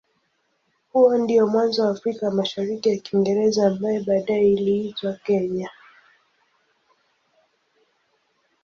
Huo 0.93 1.17
ndio 1.17 1.47
mwanzo 1.47 1.83
wa 1.83 1.89
Afrika 1.89 2.25
ya 2.25 2.31
Mashariki 2.31 2.89
ya 2.89 2.97
Kiingereza 2.97 3.67
ambaye 3.67 3.99
baadaye 3.99 4.53
iliitwa 4.53 5.13
Kenya. 5.13 5.69